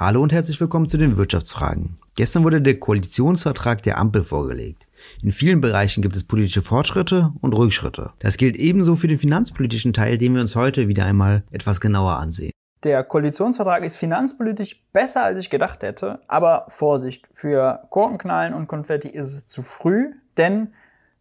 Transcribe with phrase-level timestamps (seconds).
[0.00, 1.98] Hallo und herzlich willkommen zu den Wirtschaftsfragen.
[2.14, 4.86] Gestern wurde der Koalitionsvertrag der Ampel vorgelegt.
[5.24, 8.12] In vielen Bereichen gibt es politische Fortschritte und Rückschritte.
[8.20, 12.12] Das gilt ebenso für den finanzpolitischen Teil, den wir uns heute wieder einmal etwas genauer
[12.12, 12.52] ansehen.
[12.84, 16.20] Der Koalitionsvertrag ist finanzpolitisch besser, als ich gedacht hätte.
[16.28, 20.74] Aber Vorsicht, für Korkenknallen und Konfetti ist es zu früh, denn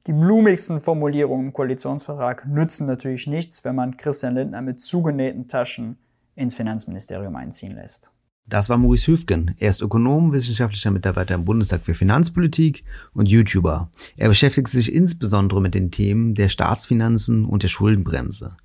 [0.05, 5.98] die blumigsten Formulierungen im Koalitionsvertrag nützen natürlich nichts, wenn man Christian Lindner mit zugenähten Taschen
[6.36, 8.12] ins Finanzministerium einziehen lässt.
[8.50, 9.55] Das war Maurice Hüfgen.
[9.59, 13.89] Er ist Ökonom, wissenschaftlicher Mitarbeiter im Bundestag für Finanzpolitik und YouTuber.
[14.15, 18.56] Er beschäftigt sich insbesondere mit den Themen der Staatsfinanzen und der Schuldenbremse.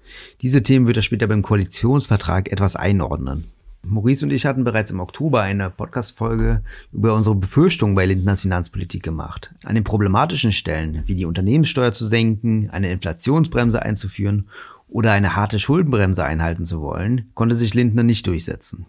[0.41, 3.47] Diese Themen wird er später beim Koalitionsvertrag etwas einordnen.
[3.85, 9.03] Maurice und ich hatten bereits im Oktober eine Podcast-Folge über unsere Befürchtungen bei Lindners Finanzpolitik
[9.03, 9.53] gemacht.
[9.65, 14.47] An den problematischen Stellen, wie die Unternehmenssteuer zu senken, eine Inflationsbremse einzuführen
[14.89, 18.87] oder eine harte Schuldenbremse einhalten zu wollen, konnte sich Lindner nicht durchsetzen.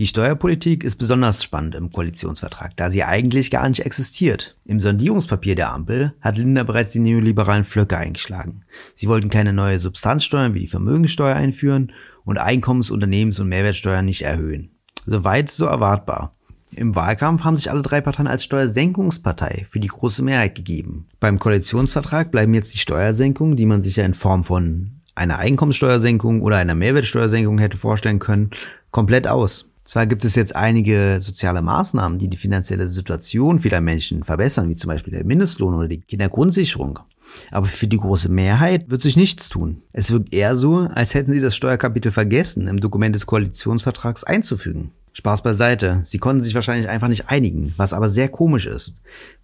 [0.00, 4.56] Die Steuerpolitik ist besonders spannend im Koalitionsvertrag, da sie eigentlich gar nicht existiert.
[4.64, 8.62] Im Sondierungspapier der Ampel hat Lindner bereits die neoliberalen Flöcke eingeschlagen.
[8.94, 11.92] Sie wollten keine neue Substanzsteuern wie die Vermögensteuer einführen
[12.24, 14.70] und Einkommens-, Unternehmens- und Mehrwertsteuern nicht erhöhen.
[15.04, 16.34] Soweit so erwartbar.
[16.72, 21.08] Im Wahlkampf haben sich alle drei Parteien als Steuersenkungspartei für die große Mehrheit gegeben.
[21.20, 26.40] Beim Koalitionsvertrag bleiben jetzt die Steuersenkungen, die man sich ja in Form von einer Einkommenssteuersenkung
[26.40, 28.48] oder einer Mehrwertsteuersenkung hätte vorstellen können,
[28.90, 29.69] komplett aus.
[29.84, 34.76] Zwar gibt es jetzt einige soziale Maßnahmen, die die finanzielle Situation vieler Menschen verbessern, wie
[34.76, 37.00] zum Beispiel der Mindestlohn oder die Kindergrundsicherung.
[37.50, 39.82] Aber für die große Mehrheit wird sich nichts tun.
[39.92, 44.92] Es wirkt eher so, als hätten sie das Steuerkapitel vergessen, im Dokument des Koalitionsvertrags einzufügen.
[45.12, 48.94] Spaß beiseite, sie konnten sich wahrscheinlich einfach nicht einigen, was aber sehr komisch ist.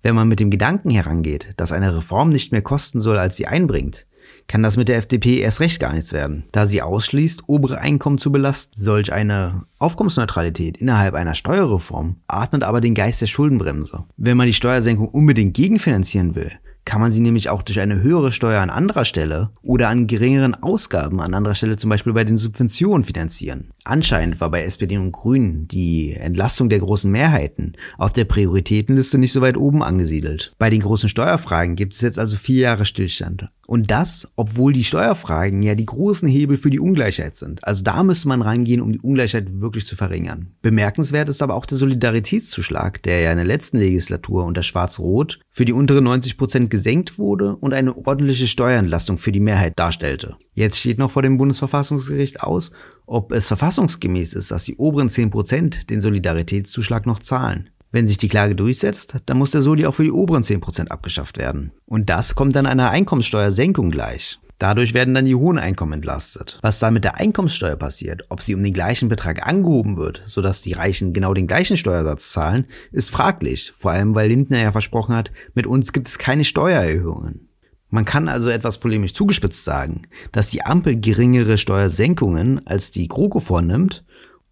[0.03, 3.47] Wenn man mit dem Gedanken herangeht, dass eine Reform nicht mehr kosten soll, als sie
[3.47, 4.07] einbringt,
[4.49, 8.19] kann das mit der FDP erst recht gar nichts werden, da sie ausschließt, obere Einkommen
[8.19, 8.73] zu belasten.
[8.77, 14.05] Solch eine Aufkommensneutralität innerhalb einer Steuerreform atmet aber den Geist der Schuldenbremse.
[14.17, 16.53] Wenn man die Steuersenkung unbedingt gegenfinanzieren will,
[16.87, 20.55] kann man sie nämlich auch durch eine höhere Steuer an anderer Stelle oder an geringeren
[20.55, 23.73] Ausgaben an anderer Stelle zum Beispiel bei den Subventionen finanzieren.
[23.85, 29.33] Anscheinend war bei SPD und Grünen die Entlastung der großen Mehrheiten auf der Prioritätenliste nicht
[29.33, 30.53] so weit oben angesiedelt.
[30.59, 33.51] Bei den großen Steuerfragen gibt es jetzt also vier Jahre Stillstand.
[33.67, 37.65] Und das, obwohl die Steuerfragen ja die großen Hebel für die Ungleichheit sind.
[37.65, 40.55] Also da müsste man rangehen, um die Ungleichheit wirklich zu verringern.
[40.63, 45.65] Bemerkenswert ist aber auch der Solidaritätszuschlag, der ja in der letzten Legislatur unter Schwarz-Rot für
[45.65, 50.37] die untere 90 Prozent gesenkt wurde und eine ordentliche Steuerentlastung für die Mehrheit darstellte.
[50.55, 52.71] Jetzt steht noch vor dem Bundesverfassungsgericht aus,
[53.07, 57.71] ob es verfassungsgemäß ist, dass die oberen 10 Prozent den Solidaritätszuschlag noch zahlen.
[57.93, 61.39] Wenn sich die Klage durchsetzt, dann muss der Soli auch für die oberen 10% abgeschafft
[61.39, 61.73] werden.
[61.87, 64.39] Und das kommt dann einer Einkommenssteuersenkung gleich.
[64.59, 66.59] Dadurch werden dann die hohen Einkommen entlastet.
[66.63, 70.63] Was da mit der Einkommenssteuer passiert, ob sie um den gleichen Betrag angehoben wird, sodass
[70.63, 73.75] die Reichen genau den gleichen Steuersatz zahlen, ist fraglich.
[73.77, 77.51] Vor allem, weil Lindner ja versprochen hat, mit uns gibt es keine Steuererhöhungen.
[77.91, 80.03] Man kann also etwas polemisch zugespitzt sagen,
[80.33, 84.05] dass die Ampel geringere Steuersenkungen als die GroKo vornimmt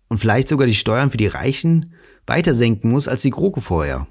[0.09, 1.95] und vielleicht sogar die Steuern für die Reichen
[2.27, 4.07] weiter senken muss als die GroKo vorher.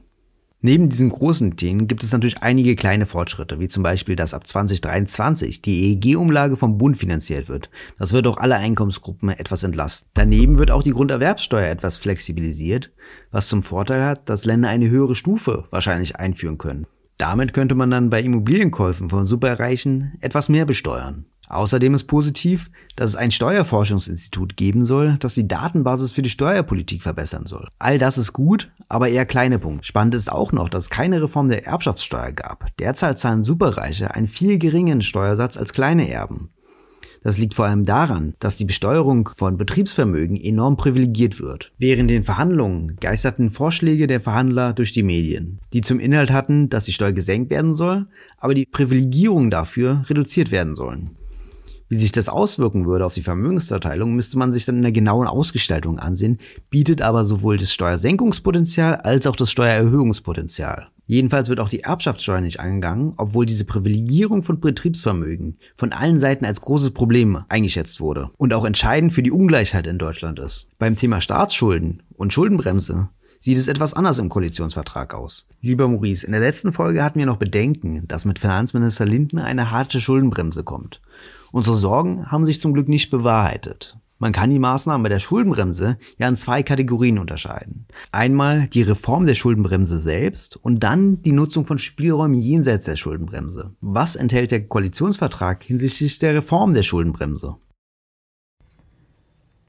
[0.65, 4.47] Neben diesen großen Themen gibt es natürlich einige kleine Fortschritte, wie zum Beispiel, dass ab
[4.47, 7.69] 2023 die EEG-Umlage vom Bund finanziert wird.
[7.99, 10.09] Das wird auch alle Einkommensgruppen etwas entlasten.
[10.13, 12.93] Daneben wird auch die Grunderwerbssteuer etwas flexibilisiert,
[13.29, 16.87] was zum Vorteil hat, dass Länder eine höhere Stufe wahrscheinlich einführen können.
[17.17, 21.25] Damit könnte man dann bei Immobilienkäufen von Superreichen etwas mehr besteuern.
[21.49, 27.01] Außerdem ist positiv, dass es ein Steuerforschungsinstitut geben soll, das die Datenbasis für die Steuerpolitik
[27.01, 27.67] verbessern soll.
[27.79, 29.85] All das ist gut, aber eher kleine Punkte.
[29.85, 32.67] Spannend ist auch noch, dass es keine Reform der Erbschaftssteuer gab.
[32.79, 36.49] Derzeit zahlen Superreiche einen viel geringeren Steuersatz als kleine Erben.
[37.23, 41.71] Das liegt vor allem daran, dass die Besteuerung von Betriebsvermögen enorm privilegiert wird.
[41.77, 46.83] Während den Verhandlungen geisterten Vorschläge der Verhandler durch die Medien, die zum Inhalt hatten, dass
[46.83, 51.11] die Steuer gesenkt werden soll, aber die Privilegierungen dafür reduziert werden sollen.
[51.93, 55.27] Wie sich das auswirken würde auf die Vermögensverteilung, müsste man sich dann in der genauen
[55.27, 56.39] Ausgestaltung ansehen,
[56.71, 60.87] bietet aber sowohl das Steuersenkungspotenzial als auch das Steuererhöhungspotenzial.
[61.05, 66.45] Jedenfalls wird auch die Erbschaftssteuer nicht angegangen, obwohl diese Privilegierung von Betriebsvermögen von allen Seiten
[66.45, 70.69] als großes Problem eingeschätzt wurde und auch entscheidend für die Ungleichheit in Deutschland ist.
[70.79, 73.09] Beim Thema Staatsschulden und Schuldenbremse
[73.39, 75.45] sieht es etwas anders im Koalitionsvertrag aus.
[75.61, 79.69] Lieber Maurice, in der letzten Folge hatten wir noch Bedenken, dass mit Finanzminister Lindner eine
[79.69, 80.99] harte Schuldenbremse kommt.
[81.53, 83.95] Unsere Sorgen haben sich zum Glück nicht bewahrheitet.
[84.17, 87.85] Man kann die Maßnahmen bei der Schuldenbremse ja in zwei Kategorien unterscheiden.
[88.11, 93.75] Einmal die Reform der Schuldenbremse selbst und dann die Nutzung von Spielräumen jenseits der Schuldenbremse.
[93.81, 97.57] Was enthält der Koalitionsvertrag hinsichtlich der Reform der Schuldenbremse?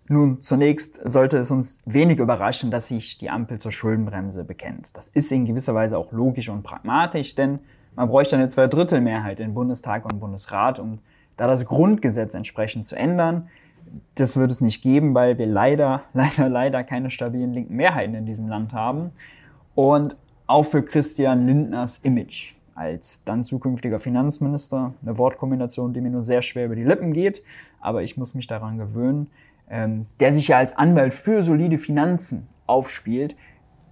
[0.09, 4.97] Nun, zunächst sollte es uns wenig überraschen, dass sich die Ampel zur Schuldenbremse bekennt.
[4.97, 7.59] Das ist in gewisser Weise auch logisch und pragmatisch, denn
[7.95, 11.01] man bräuchte eine Zweidrittelmehrheit in Bundestag und Bundesrat, um
[11.37, 13.49] da das Grundgesetz entsprechend zu ändern.
[14.15, 18.27] Das wird es nicht geben, weil wir leider, leider, leider keine stabilen linken Mehrheiten in
[18.27, 19.13] diesem Land haben.
[19.75, 20.17] Und
[20.47, 24.95] auch für Christian Lindners Image als dann zukünftiger Finanzminister.
[25.03, 27.43] Eine Wortkombination, die mir nur sehr schwer über die Lippen geht,
[27.81, 29.29] aber ich muss mich daran gewöhnen.
[29.71, 33.37] Ähm, der sich ja als Anwalt für solide Finanzen aufspielt,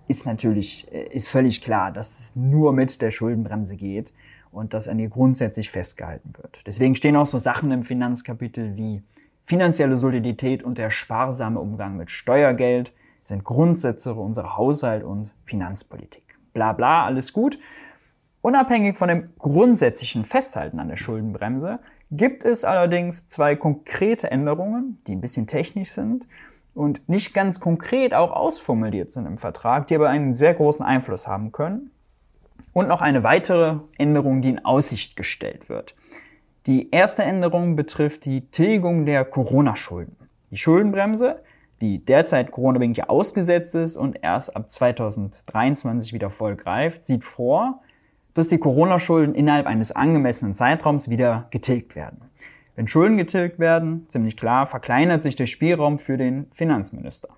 [0.09, 4.13] ist natürlich, äh, ist völlig klar, dass es nur mit der Schuldenbremse geht
[4.53, 6.67] und dass an ihr grundsätzlich festgehalten wird.
[6.67, 9.03] Deswegen stehen auch so Sachen im Finanzkapitel wie
[9.45, 12.93] finanzielle Solidität und der sparsame Umgang mit Steuergeld
[13.25, 16.39] sind Grundsätze unserer Haushalt- und Finanzpolitik.
[16.53, 17.59] Bla bla, alles gut.
[18.43, 21.79] Unabhängig von dem grundsätzlichen Festhalten an der Schuldenbremse
[22.11, 26.27] gibt es allerdings zwei konkrete Änderungen, die ein bisschen technisch sind
[26.75, 31.27] und nicht ganz konkret auch ausformuliert sind im Vertrag, die aber einen sehr großen Einfluss
[31.27, 31.91] haben können.
[32.73, 35.95] Und noch eine weitere Änderung, die in Aussicht gestellt wird.
[36.67, 40.17] Die erste Änderung betrifft die Tilgung der Corona-Schulden.
[40.51, 41.43] Die Schuldenbremse,
[41.81, 47.81] die derzeit Corona-bedingt ausgesetzt ist und erst ab 2023 wieder voll greift, sieht vor,
[48.35, 52.21] dass die Corona-Schulden innerhalb eines angemessenen Zeitraums wieder getilgt werden.
[52.77, 57.29] Wenn Schulden getilgt werden, ziemlich klar, verkleinert sich der Spielraum für den Finanzminister.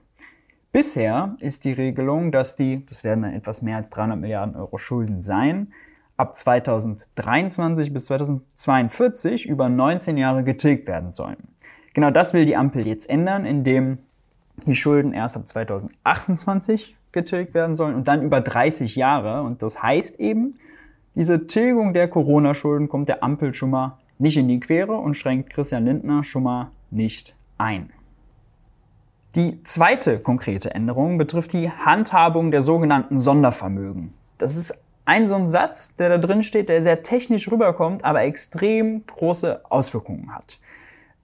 [0.75, 4.77] Bisher ist die Regelung, dass die, das werden dann etwas mehr als 300 Milliarden Euro
[4.77, 5.73] Schulden sein,
[6.17, 11.37] ab 2023 bis 2042 über 19 Jahre getilgt werden sollen.
[11.93, 13.99] Genau das will die Ampel jetzt ändern, indem
[14.67, 19.43] die Schulden erst ab 2028 getilgt werden sollen und dann über 30 Jahre.
[19.43, 20.59] Und das heißt eben,
[21.15, 25.51] diese Tilgung der Corona-Schulden kommt der Ampel schon mal nicht in die Quere und schränkt
[25.51, 27.91] Christian Lindner schon mal nicht ein.
[29.35, 34.15] Die zweite konkrete Änderung betrifft die Handhabung der sogenannten Sondervermögen.
[34.39, 38.23] Das ist ein so ein Satz, der da drin steht, der sehr technisch rüberkommt, aber
[38.23, 40.61] extrem große Auswirkungen hat.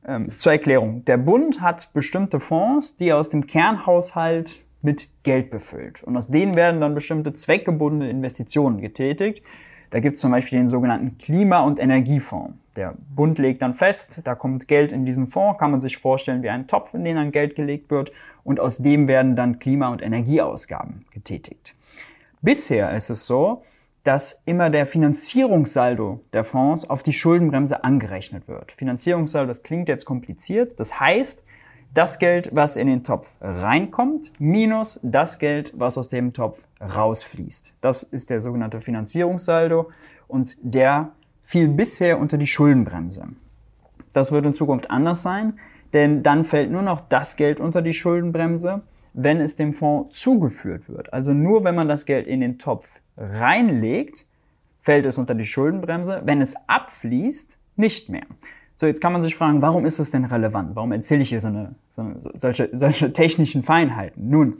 [0.05, 1.05] Ähm, zur Erklärung.
[1.05, 6.03] Der Bund hat bestimmte Fonds, die er aus dem Kernhaushalt mit Geld befüllt.
[6.03, 9.45] Und aus denen werden dann bestimmte zweckgebundene Investitionen getätigt,
[9.91, 12.55] da gibt es zum Beispiel den sogenannten Klima- und Energiefonds.
[12.77, 16.43] Der Bund legt dann fest, da kommt Geld in diesen Fonds, kann man sich vorstellen
[16.43, 18.13] wie ein Topf, in den dann Geld gelegt wird
[18.45, 21.75] und aus dem werden dann Klima- und Energieausgaben getätigt.
[22.41, 23.63] Bisher ist es so,
[24.05, 28.73] dass immer der Finanzierungssaldo der Fonds auf die Schuldenbremse angerechnet wird.
[28.73, 30.81] Finanzierungssaldo, das klingt jetzt kompliziert.
[30.81, 31.45] Das heißt,
[31.93, 37.75] das Geld, was in den Topf reinkommt, minus das Geld, was aus dem Topf rausfließt.
[37.81, 39.91] Das ist der sogenannte Finanzierungssaldo
[40.29, 43.29] und der fiel bisher unter die Schuldenbremse.
[44.13, 45.59] Das wird in Zukunft anders sein,
[45.93, 48.83] denn dann fällt nur noch das Geld unter die Schuldenbremse,
[49.13, 51.13] wenn es dem Fonds zugeführt wird.
[51.13, 54.27] Also nur wenn man das Geld in den Topf reinlegt,
[54.81, 56.23] fällt es unter die Schuldenbremse.
[56.25, 58.27] Wenn es abfließt, nicht mehr.
[58.81, 60.75] So, jetzt kann man sich fragen, warum ist das denn relevant?
[60.75, 64.31] Warum erzähle ich hier so eine, so eine, solche, solche technischen Feinheiten?
[64.31, 64.56] Nun,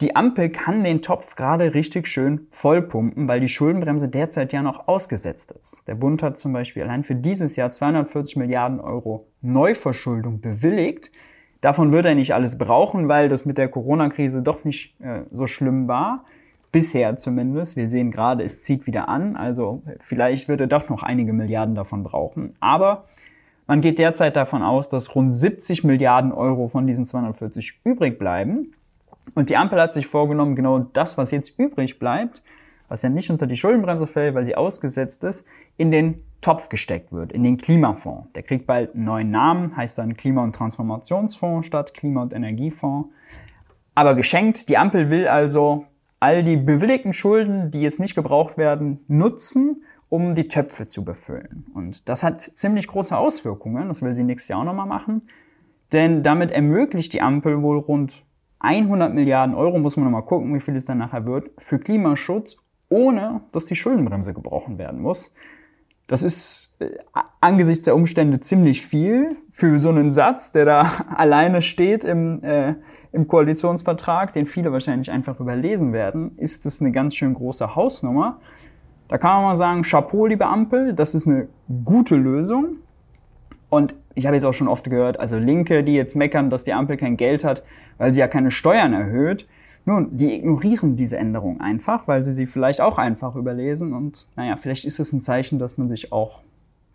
[0.00, 4.88] die Ampel kann den Topf gerade richtig schön vollpumpen, weil die Schuldenbremse derzeit ja noch
[4.88, 5.86] ausgesetzt ist.
[5.86, 11.12] Der Bund hat zum Beispiel allein für dieses Jahr 240 Milliarden Euro Neuverschuldung bewilligt.
[11.60, 15.46] Davon wird er nicht alles brauchen, weil das mit der Corona-Krise doch nicht äh, so
[15.46, 16.24] schlimm war.
[16.72, 17.76] Bisher zumindest.
[17.76, 19.36] Wir sehen gerade, es zieht wieder an.
[19.36, 22.54] Also vielleicht wird er doch noch einige Milliarden davon brauchen.
[22.60, 23.04] Aber
[23.66, 28.72] man geht derzeit davon aus, dass rund 70 Milliarden Euro von diesen 240 übrig bleiben.
[29.34, 32.42] Und die Ampel hat sich vorgenommen, genau das, was jetzt übrig bleibt,
[32.88, 37.12] was ja nicht unter die Schuldenbremse fällt, weil sie ausgesetzt ist, in den Topf gesteckt
[37.12, 38.32] wird, in den Klimafonds.
[38.32, 43.10] Der kriegt bald einen neuen Namen, heißt dann Klima- und Transformationsfonds statt Klima- und Energiefonds.
[43.94, 45.86] Aber geschenkt, die Ampel will also
[46.22, 51.66] all die bewilligten Schulden, die jetzt nicht gebraucht werden, nutzen, um die Töpfe zu befüllen.
[51.74, 53.88] Und das hat ziemlich große Auswirkungen.
[53.88, 55.22] Das will sie nächstes Jahr auch nochmal machen.
[55.90, 58.24] Denn damit ermöglicht die Ampel wohl rund
[58.60, 62.56] 100 Milliarden Euro, muss man nochmal gucken, wie viel es dann nachher wird, für Klimaschutz,
[62.88, 65.34] ohne dass die Schuldenbremse gebrochen werden muss.
[66.12, 66.90] Das ist äh,
[67.40, 70.82] angesichts der Umstände ziemlich viel für so einen Satz, der da
[71.16, 72.74] alleine steht im, äh,
[73.12, 78.40] im Koalitionsvertrag, den viele wahrscheinlich einfach überlesen werden, ist es eine ganz schön große Hausnummer.
[79.08, 81.48] Da kann man mal sagen, Chapeau, liebe Ampel, das ist eine
[81.82, 82.76] gute Lösung.
[83.70, 86.74] Und ich habe jetzt auch schon oft gehört, also Linke, die jetzt meckern, dass die
[86.74, 87.62] Ampel kein Geld hat,
[87.96, 89.48] weil sie ja keine Steuern erhöht.
[89.84, 93.94] Nun, die ignorieren diese Änderung einfach, weil sie sie vielleicht auch einfach überlesen.
[93.94, 96.40] Und naja, vielleicht ist es ein Zeichen, dass man sich auch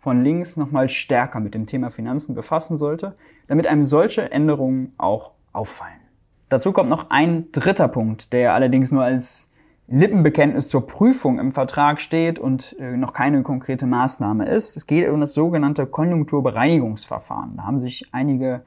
[0.00, 3.14] von links nochmal stärker mit dem Thema Finanzen befassen sollte,
[3.46, 6.00] damit einem solche Änderungen auch auffallen.
[6.48, 9.50] Dazu kommt noch ein dritter Punkt, der allerdings nur als
[9.88, 14.76] Lippenbekenntnis zur Prüfung im Vertrag steht und äh, noch keine konkrete Maßnahme ist.
[14.76, 17.56] Es geht um das sogenannte Konjunkturbereinigungsverfahren.
[17.56, 18.62] Da haben sich einige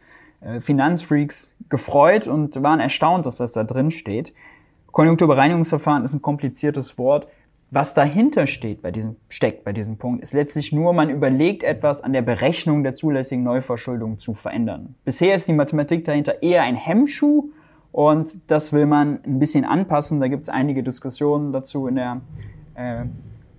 [0.60, 4.34] Finanzfreaks gefreut und waren erstaunt, dass das da drin steht.
[4.92, 7.28] Konjunkturbereinigungsverfahren ist ein kompliziertes Wort.
[7.74, 12.02] Was dahinter steht bei diesem, steckt bei diesem Punkt, ist letztlich nur, man überlegt etwas
[12.02, 14.96] an der Berechnung der zulässigen Neuverschuldung zu verändern.
[15.06, 17.52] Bisher ist die Mathematik dahinter eher ein Hemmschuh
[17.94, 20.20] und das will man ein bisschen anpassen.
[20.20, 22.22] Da gibt es einige Diskussionen dazu in der
[22.76, 23.06] äh,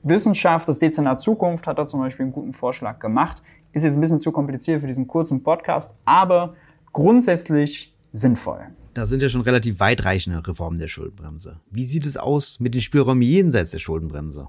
[0.02, 0.68] Wissenschaft.
[0.68, 3.42] Das Dezernat Zukunft hat da zum Beispiel einen guten Vorschlag gemacht.
[3.72, 6.54] Ist jetzt ein bisschen zu kompliziert für diesen kurzen Podcast, aber
[6.92, 8.68] grundsätzlich sinnvoll.
[8.94, 11.60] Da sind ja schon relativ weitreichende Reformen der Schuldenbremse.
[11.70, 14.48] Wie sieht es aus mit den Spielräumen jenseits der Schuldenbremse?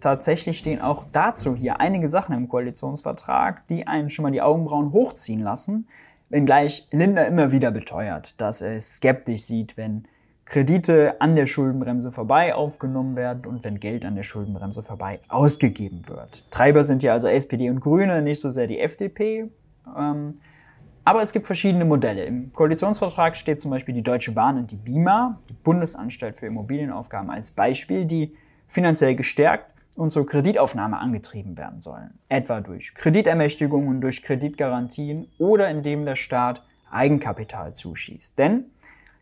[0.00, 4.92] Tatsächlich stehen auch dazu hier einige Sachen im Koalitionsvertrag, die einen schon mal die Augenbrauen
[4.92, 5.88] hochziehen lassen,
[6.28, 10.06] wenngleich Lindner immer wieder beteuert, dass er es skeptisch sieht, wenn
[10.44, 16.08] Kredite an der Schuldenbremse vorbei aufgenommen werden und wenn Geld an der Schuldenbremse vorbei ausgegeben
[16.08, 16.50] wird.
[16.50, 19.50] Treiber sind ja also SPD und Grüne, nicht so sehr die FDP.
[19.96, 20.40] Ähm,
[21.06, 22.24] aber es gibt verschiedene Modelle.
[22.24, 27.30] Im Koalitionsvertrag steht zum Beispiel die Deutsche Bahn und die BIMA, die Bundesanstalt für Immobilienaufgaben,
[27.30, 28.36] als Beispiel, die
[28.66, 32.18] finanziell gestärkt und zur Kreditaufnahme angetrieben werden sollen.
[32.28, 38.36] Etwa durch Kreditermächtigungen, durch Kreditgarantien oder indem der Staat Eigenkapital zuschießt.
[38.36, 38.64] Denn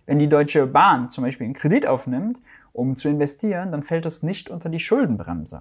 [0.07, 2.41] wenn die Deutsche Bahn zum Beispiel einen Kredit aufnimmt,
[2.73, 5.61] um zu investieren, dann fällt das nicht unter die Schuldenbremse.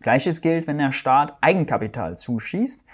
[0.00, 2.86] Gleiches gilt, wenn der Staat Eigenkapital zuschießt,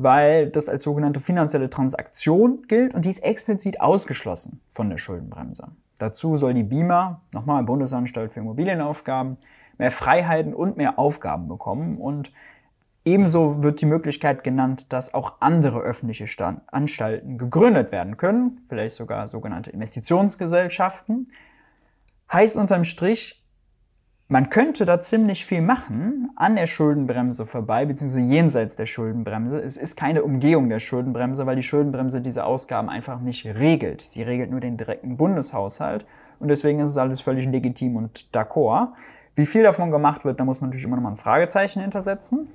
[0.00, 5.72] weil das als sogenannte finanzielle Transaktion gilt und die ist explizit ausgeschlossen von der Schuldenbremse.
[5.98, 9.38] Dazu soll die BIMA, nochmal Bundesanstalt für Immobilienaufgaben,
[9.76, 12.32] mehr Freiheiten und mehr Aufgaben bekommen und
[13.04, 18.94] ebenso wird die Möglichkeit genannt, dass auch andere öffentliche Stand Anstalten gegründet werden können, vielleicht
[18.94, 21.26] sogar sogenannte Investitionsgesellschaften.
[22.32, 23.44] Heißt unterm Strich,
[24.28, 29.58] man könnte da ziemlich viel machen an der Schuldenbremse vorbei, beziehungsweise jenseits der Schuldenbremse.
[29.58, 34.02] Es ist keine Umgehung der Schuldenbremse, weil die Schuldenbremse diese Ausgaben einfach nicht regelt.
[34.02, 36.04] Sie regelt nur den direkten Bundeshaushalt
[36.38, 38.88] und deswegen ist es alles völlig legitim und d'accord.
[39.34, 42.48] Wie viel davon gemacht wird, da muss man natürlich immer noch mal ein Fragezeichen hintersetzen.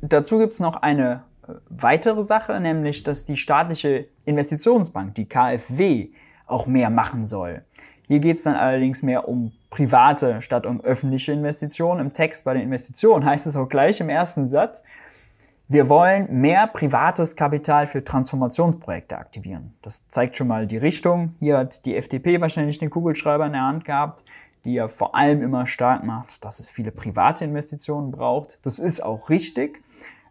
[0.00, 6.08] Dazu gibt es noch eine äh, weitere Sache, nämlich dass die staatliche Investitionsbank, die KfW,
[6.46, 7.62] auch mehr machen soll.
[8.08, 12.00] Hier geht es dann allerdings mehr um private statt um öffentliche Investitionen.
[12.00, 14.82] Im Text bei den Investitionen heißt es auch gleich im ersten Satz,
[15.68, 19.74] wir wollen mehr privates Kapital für Transformationsprojekte aktivieren.
[19.82, 21.34] Das zeigt schon mal die Richtung.
[21.40, 24.24] Hier hat die FDP wahrscheinlich den Kugelschreiber in der Hand gehabt,
[24.64, 28.64] die ja vor allem immer stark macht, dass es viele private Investitionen braucht.
[28.64, 29.82] Das ist auch richtig.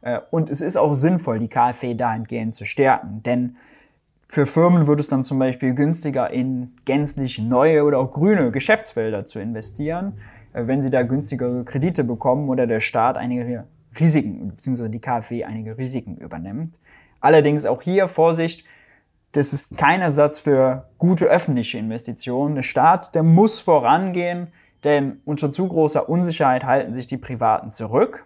[0.01, 3.21] Äh, und es ist auch sinnvoll, die KfW dahingehend zu stärken.
[3.23, 3.57] Denn
[4.27, 9.25] für Firmen wird es dann zum Beispiel günstiger, in gänzlich neue oder auch grüne Geschäftsfelder
[9.25, 10.19] zu investieren,
[10.53, 13.65] äh, wenn sie da günstigere Kredite bekommen oder der Staat einige
[13.99, 16.79] Risiken, beziehungsweise die KfW einige Risiken übernimmt.
[17.21, 18.65] Allerdings auch hier Vorsicht,
[19.31, 22.55] das ist kein Ersatz für gute öffentliche Investitionen.
[22.55, 24.47] Der Staat, der muss vorangehen,
[24.83, 28.25] denn unter zu großer Unsicherheit halten sich die Privaten zurück.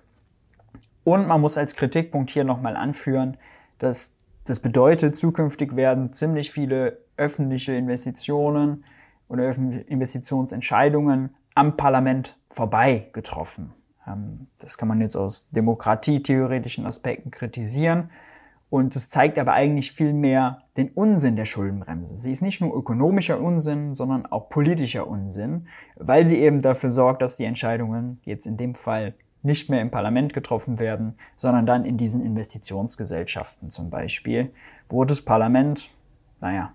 [1.04, 3.38] Und man muss als Kritikpunkt hier nochmal anführen,
[3.80, 4.19] dass
[4.50, 8.84] das bedeutet, zukünftig werden ziemlich viele öffentliche Investitionen
[9.28, 13.74] oder Investitionsentscheidungen am Parlament vorbei getroffen.
[14.08, 18.10] Ähm, das kann man jetzt aus demokratietheoretischen Aspekten kritisieren.
[18.72, 22.16] Und es zeigt aber eigentlich viel mehr den Unsinn der Schuldenbremse.
[22.16, 27.24] Sie ist nicht nur ökonomischer Unsinn, sondern auch politischer Unsinn, weil sie eben dafür sorgt,
[27.24, 31.86] dass die Entscheidungen jetzt in dem Fall nicht mehr im Parlament getroffen werden, sondern dann
[31.86, 34.52] in diesen Investitionsgesellschaften zum Beispiel,
[34.90, 35.90] wo das Parlament,
[36.42, 36.74] naja,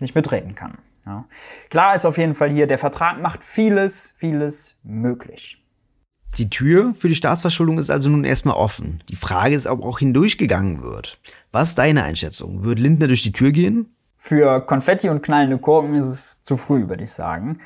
[0.00, 0.78] nicht mitreden kann.
[1.04, 1.24] Ja.
[1.70, 5.62] Klar ist auf jeden Fall hier, der Vertrag macht vieles, vieles möglich.
[6.36, 9.02] Die Tür für die Staatsverschuldung ist also nun erstmal offen.
[9.08, 11.18] Die Frage ist, ob auch hindurchgegangen wird.
[11.50, 12.62] Was ist deine Einschätzung?
[12.62, 13.96] Wird Lindner durch die Tür gehen?
[14.18, 17.60] Für Konfetti und knallende Korken ist es zu früh, würde ich sagen.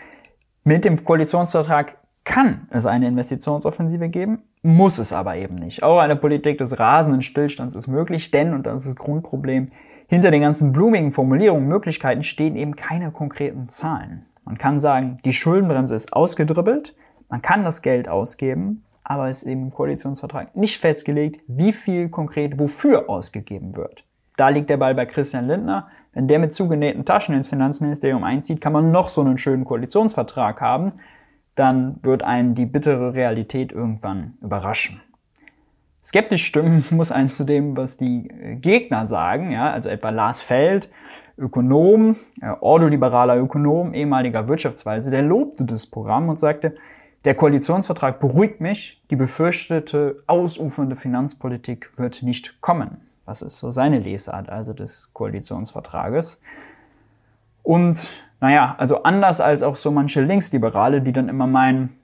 [0.62, 1.96] Mit dem Koalitionsvertrag
[2.30, 5.82] kann es eine Investitionsoffensive geben, muss es aber eben nicht.
[5.82, 9.72] Auch eine Politik des rasenden Stillstands ist möglich, denn, und das ist das Grundproblem,
[10.06, 14.26] hinter den ganzen blumigen Formulierungen, Möglichkeiten stehen eben keine konkreten Zahlen.
[14.44, 16.94] Man kann sagen, die Schuldenbremse ist ausgedribbelt,
[17.28, 22.10] man kann das Geld ausgeben, aber es ist eben im Koalitionsvertrag nicht festgelegt, wie viel
[22.10, 24.04] konkret wofür ausgegeben wird.
[24.36, 25.88] Da liegt der Ball bei Christian Lindner.
[26.12, 30.60] Wenn der mit zugenähten Taschen ins Finanzministerium einzieht, kann man noch so einen schönen Koalitionsvertrag
[30.60, 30.92] haben
[31.54, 35.00] dann wird einen die bittere Realität irgendwann überraschen.
[36.02, 40.40] Skeptisch stimmen muss einen zu dem, was die äh, Gegner sagen, ja, also etwa Lars
[40.40, 40.90] Feld,
[41.36, 46.74] Ökonom, äh, ordoliberaler Ökonom, ehemaliger Wirtschaftsweise, der lobte das Programm und sagte,
[47.26, 53.02] der Koalitionsvertrag beruhigt mich, die befürchtete ausufernde Finanzpolitik wird nicht kommen.
[53.26, 56.40] Das ist so seine Lesart also des Koalitionsvertrages.
[57.62, 58.08] Und
[58.40, 61.96] naja, also anders als auch so manche Linksliberale, die dann immer meinen,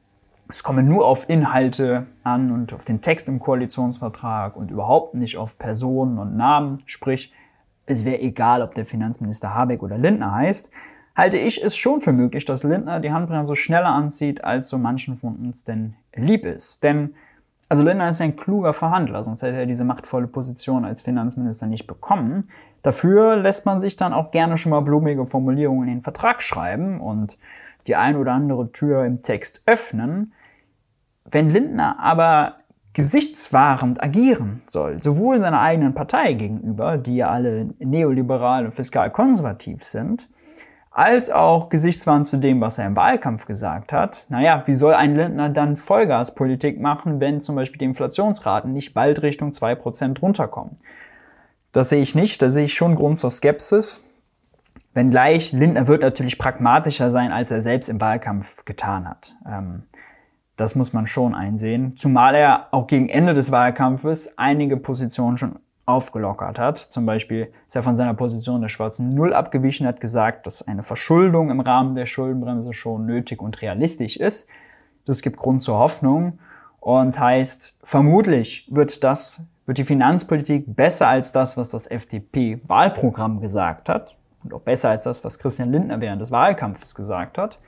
[0.48, 5.36] es komme nur auf Inhalte an und auf den Text im Koalitionsvertrag und überhaupt nicht
[5.36, 7.32] auf Personen und Namen, sprich,
[7.86, 10.70] es wäre egal, ob der Finanzminister Habeck oder Lindner heißt,
[11.16, 15.16] halte ich es schon für möglich, dass Lindner die Handbremse schneller anzieht, als so manchen
[15.16, 16.82] von uns denn lieb ist.
[16.82, 17.14] Denn
[17.68, 21.86] also Lindner ist ein kluger Verhandler, sonst hätte er diese machtvolle Position als Finanzminister nicht
[21.86, 22.48] bekommen.
[22.82, 27.00] Dafür lässt man sich dann auch gerne schon mal blumige Formulierungen in den Vertrag schreiben
[27.00, 27.38] und
[27.86, 30.32] die ein oder andere Tür im Text öffnen.
[31.24, 32.56] Wenn Lindner aber
[32.92, 39.84] gesichtswahrend agieren soll, sowohl seiner eigenen Partei gegenüber, die ja alle neoliberal und fiskal konservativ
[39.84, 40.28] sind,
[40.90, 44.24] als auch gesichtswahrend zu dem, was er im Wahlkampf gesagt hat.
[44.30, 49.20] Naja, wie soll ein Lindner dann Vollgaspolitik machen, wenn zum Beispiel die Inflationsraten nicht bald
[49.20, 50.76] Richtung 2% runterkommen?
[51.76, 54.08] Das sehe ich nicht, da sehe ich schon Grund zur Skepsis.
[54.94, 59.36] Wenngleich Lindner wird natürlich pragmatischer sein, als er selbst im Wahlkampf getan hat.
[59.46, 59.82] Ähm,
[60.56, 61.94] das muss man schon einsehen.
[61.94, 66.78] Zumal er auch gegen Ende des Wahlkampfes einige Positionen schon aufgelockert hat.
[66.78, 70.82] Zum Beispiel ist er von seiner Position der schwarzen Null abgewichen, hat gesagt, dass eine
[70.82, 74.48] Verschuldung im Rahmen der Schuldenbremse schon nötig und realistisch ist.
[75.04, 76.38] Das gibt Grund zur Hoffnung
[76.80, 83.88] und heißt, vermutlich wird das, wird die Finanzpolitik besser als das, was das FDP-Wahlprogramm gesagt
[83.88, 87.58] hat und auch besser als das, was Christian Lindner während des Wahlkampfes gesagt hat.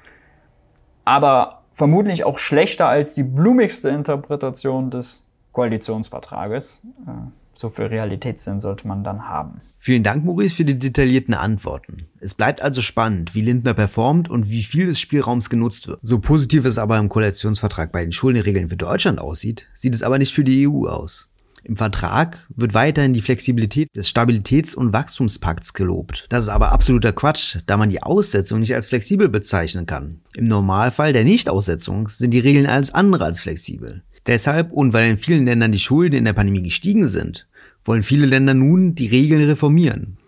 [1.05, 6.83] Aber vermutlich auch schlechter als die blumigste Interpretation des Koalitionsvertrages.
[7.07, 7.11] Äh,
[7.53, 9.61] so viel Realitätssinn sollte man dann haben.
[9.81, 12.07] Vielen Dank, Maurice, für die detaillierten Antworten.
[12.21, 15.99] Es bleibt also spannend, wie Lindner performt und wie viel des Spielraums genutzt wird.
[16.03, 20.19] So positiv es aber im Koalitionsvertrag bei den Schuldenregeln für Deutschland aussieht, sieht es aber
[20.19, 21.31] nicht für die EU aus.
[21.65, 26.27] Im Vertrag wird weiterhin die Flexibilität des Stabilitäts- und Wachstumspakts gelobt.
[26.29, 30.21] Das ist aber absoluter Quatsch, da man die Aussetzung nicht als flexibel bezeichnen kann.
[30.35, 34.03] Im Normalfall der Nichtaussetzung sind die Regeln alles andere als flexibel.
[34.27, 37.49] Deshalb und weil in vielen Ländern die Schulden in der Pandemie gestiegen sind,
[37.85, 40.19] wollen viele Länder nun die Regeln reformieren.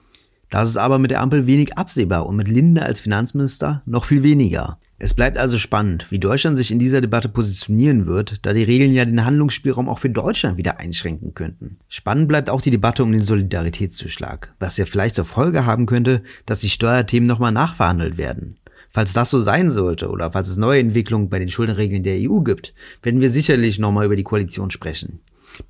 [0.49, 4.23] Das ist aber mit der Ampel wenig absehbar und mit Linde als Finanzminister noch viel
[4.23, 4.79] weniger.
[5.03, 8.93] Es bleibt also spannend, wie Deutschland sich in dieser Debatte positionieren wird, da die Regeln
[8.93, 11.79] ja den Handlungsspielraum auch für Deutschland wieder einschränken könnten.
[11.89, 16.23] Spannend bleibt auch die Debatte um den Solidaritätszuschlag, was ja vielleicht zur Folge haben könnte,
[16.45, 18.59] dass die Steuerthemen nochmal nachverhandelt werden.
[18.91, 22.41] Falls das so sein sollte oder falls es neue Entwicklungen bei den Schuldenregeln der EU
[22.41, 25.21] gibt, werden wir sicherlich nochmal über die Koalition sprechen.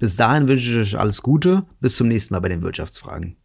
[0.01, 1.63] Bis dahin wünsche ich euch alles Gute.
[1.81, 3.37] Bis zum nächsten Mal bei den Wirtschaftsfragen.